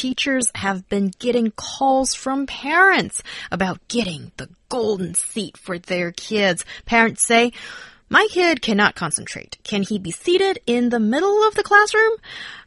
[0.00, 6.64] teachers have been getting calls from parents about getting the golden seat for their kids.
[6.86, 7.52] Parents say,
[8.08, 9.58] my kid cannot concentrate.
[9.62, 12.12] Can he be seated in the middle of the classroom?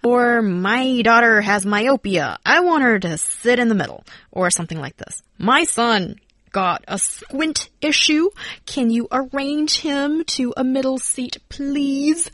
[0.03, 2.37] Or my daughter has myopia.
[2.45, 4.03] I want her to sit in the middle.
[4.31, 5.23] Or something like this.
[5.39, 6.19] My son
[6.51, 8.29] got a squint issue.
[8.67, 12.29] Can you arrange him to a middle seat, please?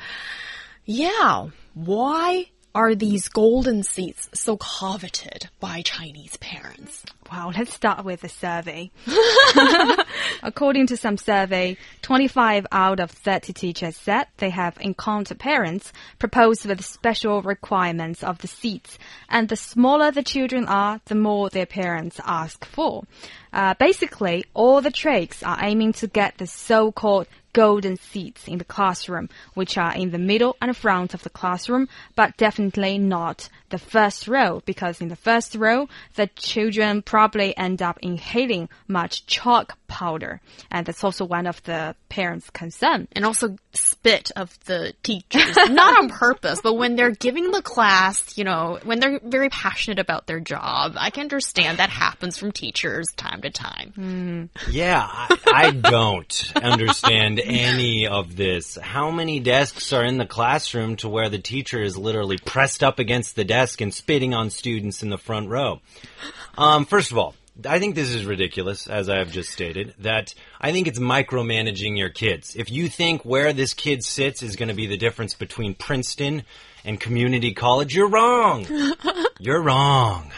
[0.84, 1.47] Yeah.
[1.73, 7.04] Why are these golden seats so coveted by Chinese parents?
[7.32, 8.92] Wow, let's start with a survey.
[10.44, 16.66] According to some survey, 25 out of 30 teachers said they have encountered parents proposed
[16.66, 18.98] with special requirements of the seats.
[19.30, 23.04] And the smaller the children are, the more their parents ask for.
[23.52, 28.66] Uh, basically, all the tricks are aiming to get the so-called golden seats in the
[28.66, 33.78] classroom, which are in the middle and front of the classroom, but definitely not the
[33.78, 39.77] first row, because in the first row, the children probably end up inhaling much chalk
[39.88, 40.42] powder.
[40.72, 43.08] And that's also one of the parents' concern.
[43.11, 48.38] And also spit of the teachers, not on purpose, but when they're giving the class,
[48.38, 52.52] you know, when they're very passionate about their job, I can understand that happens from
[52.52, 53.94] teachers time to time.
[53.97, 54.50] Mm.
[54.72, 58.78] Yeah, I, I don't understand any of this.
[58.82, 63.00] How many desks are in the classroom to where the teacher is literally pressed up
[63.00, 65.82] against the desk and spitting on students in the front row?
[66.58, 67.36] Um, first of all,
[67.67, 71.98] I think this is ridiculous, as I have just stated, that I think it's micromanaging
[71.98, 72.56] your kids.
[72.56, 76.44] If you think where this kid sits is going to be the difference between Princeton
[76.86, 78.66] and community college, you're wrong.
[79.39, 80.32] you're wrong.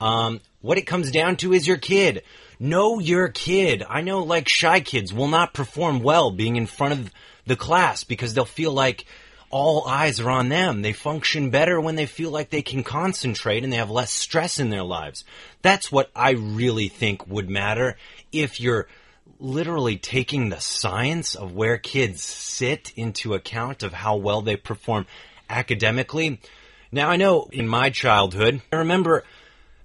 [0.00, 2.22] Um, what it comes down to is your kid.
[2.58, 3.84] Know your kid.
[3.88, 7.12] I know like shy kids will not perform well being in front of
[7.46, 9.04] the class because they'll feel like
[9.50, 10.82] all eyes are on them.
[10.82, 14.58] They function better when they feel like they can concentrate and they have less stress
[14.58, 15.24] in their lives.
[15.62, 17.96] That's what I really think would matter
[18.32, 18.88] if you're
[19.38, 25.06] literally taking the science of where kids sit into account of how well they perform
[25.48, 26.40] academically.
[26.90, 29.24] Now I know in my childhood, I remember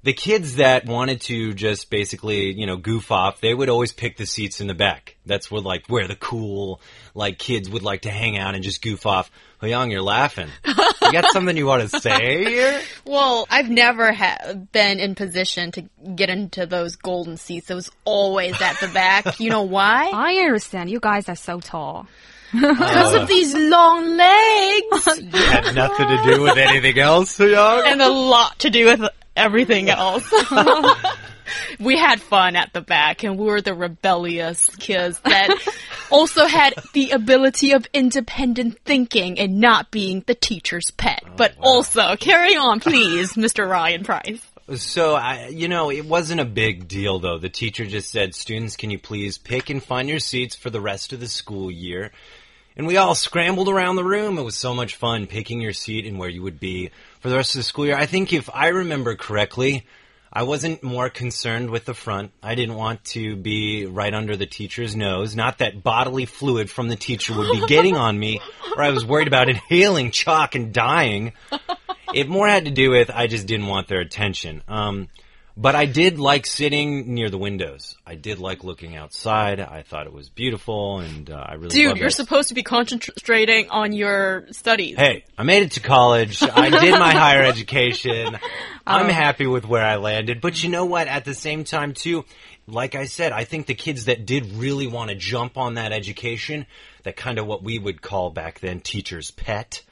[0.03, 4.17] the kids that wanted to just basically, you know, goof off, they would always pick
[4.17, 5.16] the seats in the back.
[5.25, 6.81] That's where like where the cool
[7.13, 9.29] like kids would like to hang out and just goof off.
[9.62, 10.47] Yang, you're laughing.
[10.66, 12.81] You got something you want to say here?
[13.06, 15.84] Well, I've never ha- been in position to
[16.16, 17.69] get into those golden seats.
[17.69, 19.39] It was always at the back.
[19.39, 20.09] You know why?
[20.13, 20.89] I understand.
[20.89, 22.07] You guys are so tall.
[22.51, 25.06] Because of these long legs.
[25.31, 27.83] Had nothing to do with anything else, Yang.
[27.85, 29.01] and a lot to do with
[29.36, 30.31] everything else.
[31.80, 35.50] we had fun at the back and we were the rebellious kids that
[36.09, 41.24] also had the ability of independent thinking and not being the teacher's pet.
[41.25, 43.69] Oh, but also, carry on please, Mr.
[43.69, 44.46] Ryan Price.
[44.75, 47.38] So, I, you know, it wasn't a big deal though.
[47.38, 50.81] The teacher just said, students, can you please pick and find your seats for the
[50.81, 52.12] rest of the school year?
[52.78, 54.38] And we all scrambled around the room.
[54.38, 57.36] It was so much fun picking your seat and where you would be for the
[57.36, 57.96] rest of the school year.
[57.96, 59.86] I think if I remember correctly,
[60.34, 62.32] I wasn't more concerned with the front.
[62.42, 65.36] I didn't want to be right under the teacher's nose.
[65.36, 68.42] Not that bodily fluid from the teacher would be getting on me,
[68.76, 71.34] or I was worried about inhaling chalk and dying.
[72.14, 74.64] It more had to do with I just didn't want their attention.
[74.68, 75.08] Um,
[75.57, 77.97] but I did like sitting near the windows.
[78.06, 79.59] I did like looking outside.
[79.59, 82.13] I thought it was beautiful, and uh, I really Dude, you're it.
[82.13, 84.97] supposed to be concentrating on your studies.
[84.97, 86.41] Hey, I made it to college.
[86.41, 88.38] I did my higher education.
[88.88, 90.42] I'm happy with where I landed.
[90.42, 91.07] But you know what?
[91.07, 92.25] At the same time, too,
[92.68, 95.92] like I said, I think the kids that did really want to jump on that
[95.92, 96.65] education,
[97.04, 99.83] that kind of what we would call back then teacher's pet,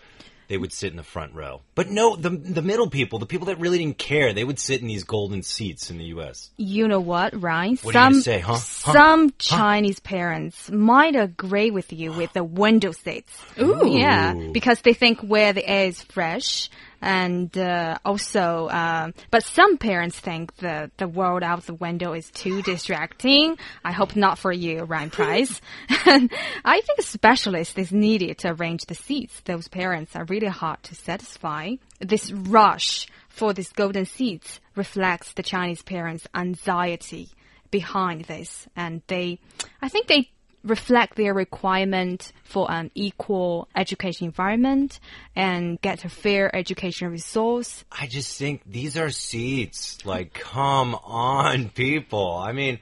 [0.50, 1.62] they would sit in the front row.
[1.76, 4.82] But no, the the middle people, the people that really didn't care, they would sit
[4.82, 6.50] in these golden seats in the U.S.
[6.58, 7.78] You know what, Ryan?
[7.84, 8.54] What some say, huh?
[8.54, 8.58] Huh?
[8.58, 13.32] some Chinese parents might agree with you with the window seats.
[13.62, 13.88] Ooh.
[13.88, 16.70] Yeah, because they think where the air is fresh.
[17.02, 22.30] And uh, also, um, but some parents think the the world out the window is
[22.32, 23.58] too distracting.
[23.84, 25.62] I hope not for you, Ryan Price.
[26.06, 26.32] and
[26.66, 29.42] I think a specialist is needed to arrange the seats.
[29.46, 31.76] Those parents are really hard to satisfy.
[32.00, 37.30] This rush for these golden seats reflects the Chinese parents' anxiety
[37.72, 39.40] behind this, and they,
[39.82, 40.30] I think they
[40.64, 45.00] reflect their requirement for an equal education environment
[45.36, 47.86] and get a fair education resource.
[47.92, 50.06] I just think these are seats.
[50.06, 52.36] Like, come on, people.
[52.36, 52.80] I mean,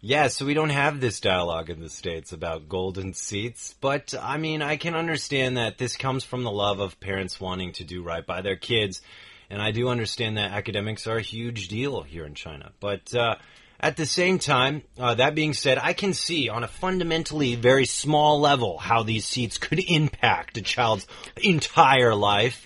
[0.00, 4.36] yeah, so we don't have this dialogue in the States about golden seats, but I
[4.36, 8.02] mean, I can understand that this comes from the love of parents wanting to do
[8.02, 9.00] right by their kids.
[9.48, 12.72] And I do understand that academics are a huge deal here in China.
[12.80, 13.36] But, uh,
[13.82, 17.84] at the same time, uh, that being said, I can see on a fundamentally very
[17.84, 21.06] small level how these seats could impact a child's
[21.42, 22.64] entire life.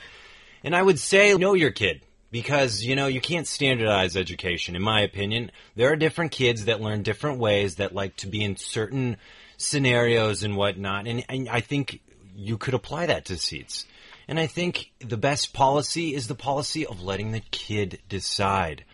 [0.62, 2.02] And I would say, know your kid.
[2.32, 5.52] Because, you know, you can't standardize education, in my opinion.
[5.74, 9.16] There are different kids that learn different ways that like to be in certain
[9.56, 11.06] scenarios and whatnot.
[11.06, 12.00] And, and I think
[12.34, 13.86] you could apply that to seats.
[14.28, 18.84] And I think the best policy is the policy of letting the kid decide.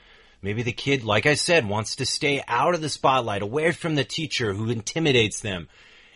[0.45, 3.95] Maybe the kid, like I said, wants to stay out of the spotlight, away from
[3.95, 5.69] the teacher who intimidates them.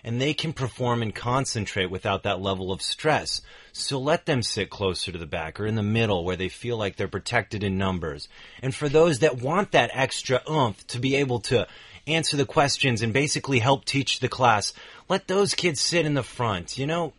[0.02, 3.40] And they can perform and concentrate without that level of stress.
[3.72, 6.76] So let them sit closer to the back or in the middle where they feel
[6.76, 8.28] like they're protected in numbers.
[8.62, 11.66] And for those that want that extra oomph to be able to
[12.06, 14.72] answer the questions and basically help teach the class,
[15.08, 16.78] let those kids sit in the front.
[16.78, 17.12] You know,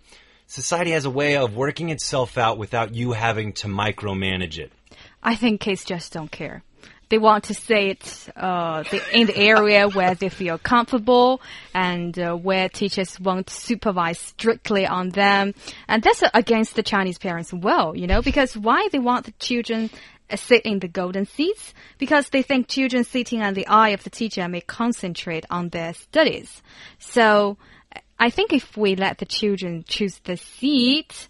[0.45, 4.71] society has a way of working itself out without you having to micromanage it.
[5.21, 6.63] I think kids just don't care
[7.09, 11.41] they want to sit uh, in the area where they feel comfortable
[11.73, 15.53] and uh, where teachers won't supervise strictly on them.
[15.87, 19.89] And that's against the Chinese parents well, you know, because why they want the children
[20.29, 21.73] uh, sit in the golden seats?
[21.97, 25.93] Because they think children sitting on the eye of the teacher may concentrate on their
[25.93, 26.61] studies.
[26.99, 27.57] So
[28.19, 31.27] I think if we let the children choose the seat,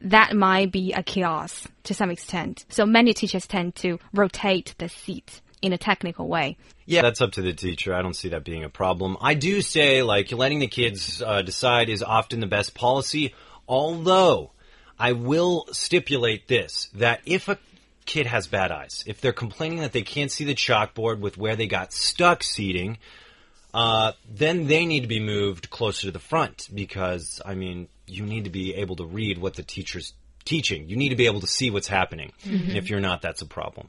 [0.00, 2.64] that might be a chaos to some extent.
[2.68, 6.56] So many teachers tend to rotate the seat in a technical way.
[6.84, 7.94] Yeah, that's up to the teacher.
[7.94, 9.16] I don't see that being a problem.
[9.20, 13.34] I do say, like, letting the kids uh, decide is often the best policy,
[13.66, 14.52] although
[14.98, 17.58] I will stipulate this that if a
[18.04, 21.56] kid has bad eyes, if they're complaining that they can't see the chalkboard with where
[21.56, 22.98] they got stuck seating,
[23.74, 28.24] uh, then they need to be moved closer to the front because, I mean, you
[28.24, 30.14] need to be able to read what the teacher's
[30.44, 30.88] teaching.
[30.88, 32.32] You need to be able to see what's happening.
[32.44, 32.76] Mm -hmm.
[32.76, 33.88] If you're not, that's a problem.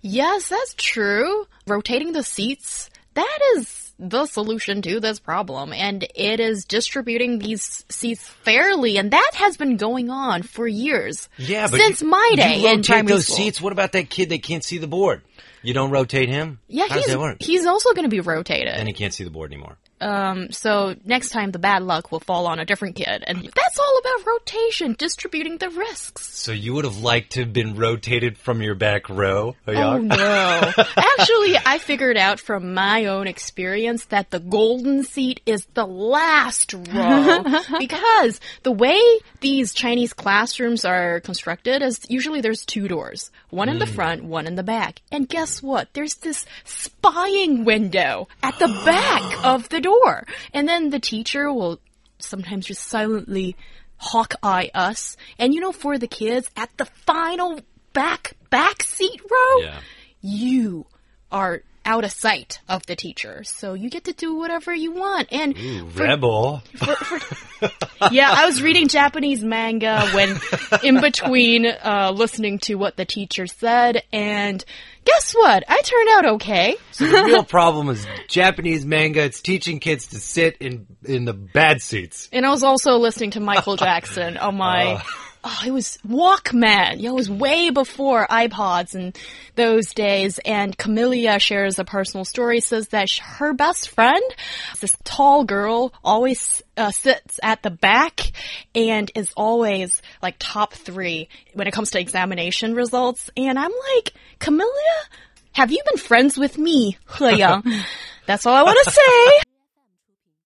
[0.00, 1.46] Yes, that's true.
[1.66, 5.72] Rotating the seats, that is the solution to this problem.
[5.72, 8.98] And it is distributing these seats fairly.
[8.98, 11.28] And that has been going on for years.
[11.38, 13.36] Yeah, but since you, my day you in primary those school.
[13.36, 13.60] seats.
[13.60, 15.22] What about that kid that can't see the board?
[15.62, 16.58] You don't rotate him?
[16.66, 17.36] Yeah, How he's, does that work?
[17.40, 18.74] he's also going to be rotated.
[18.74, 19.78] And he can't see the board anymore.
[20.02, 23.22] Um, so next time the bad luck will fall on a different kid.
[23.24, 26.34] And that's all about rotation, distributing the risks.
[26.34, 29.54] So you would have liked to have been rotated from your back row?
[29.68, 30.16] Oh, no.
[30.96, 36.74] Actually, I figured out from my own experience that the golden seat is the last
[36.74, 37.44] row
[37.78, 39.00] because the way
[39.40, 43.80] these Chinese classrooms are constructed is usually there's two doors, one in mm.
[43.80, 45.00] the front, one in the back.
[45.12, 45.92] And guess what?
[45.92, 50.26] There's this spying window at the back of the door door.
[50.52, 51.80] And then the teacher will
[52.18, 53.56] sometimes just silently
[53.96, 55.16] hawk eye us.
[55.38, 57.60] And you know, for the kids at the final
[57.92, 59.80] back back seat row, yeah.
[60.20, 60.86] you
[61.30, 63.42] are out of sight of the teacher.
[63.44, 65.28] So you get to do whatever you want.
[65.32, 66.62] And Ooh, for, rebel.
[66.76, 67.70] For, for,
[68.10, 70.40] yeah, I was reading Japanese manga when
[70.82, 74.64] in between uh, listening to what the teacher said, and
[75.04, 75.64] guess what?
[75.68, 76.76] I turned out okay.
[76.92, 79.22] So the real problem is Japanese manga.
[79.22, 82.28] It's teaching kids to sit in in the bad seats.
[82.32, 84.94] And I was also listening to Michael Jackson on my.
[84.94, 85.00] Uh
[85.44, 87.00] oh, it was Walkman.
[87.00, 89.16] Yeah, it was way before iPods and
[89.54, 90.38] those days.
[90.44, 94.22] And Camellia shares a personal story, says that her best friend,
[94.80, 98.32] this tall girl, always uh, sits at the back
[98.74, 103.30] and is always like top three when it comes to examination results.
[103.36, 104.70] And I'm like, Camellia,
[105.52, 107.64] have you been friends with me, He Yang?
[108.26, 109.51] That's all I want to say.